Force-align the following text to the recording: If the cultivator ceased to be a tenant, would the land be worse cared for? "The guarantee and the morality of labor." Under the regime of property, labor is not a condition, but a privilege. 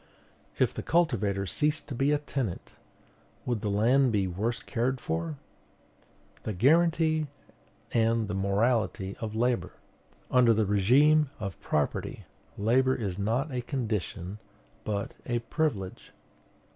If 0.57 0.73
the 0.73 0.81
cultivator 0.81 1.45
ceased 1.45 1.87
to 1.89 1.93
be 1.93 2.11
a 2.11 2.17
tenant, 2.17 2.73
would 3.45 3.61
the 3.61 3.69
land 3.69 4.11
be 4.11 4.25
worse 4.25 4.59
cared 4.59 4.99
for? 4.99 5.37
"The 6.41 6.53
guarantee 6.53 7.27
and 7.91 8.27
the 8.27 8.33
morality 8.33 9.15
of 9.17 9.35
labor." 9.35 9.73
Under 10.31 10.55
the 10.55 10.65
regime 10.65 11.29
of 11.39 11.59
property, 11.61 12.23
labor 12.57 12.95
is 12.95 13.19
not 13.19 13.51
a 13.51 13.61
condition, 13.61 14.39
but 14.85 15.13
a 15.27 15.37
privilege. 15.37 16.11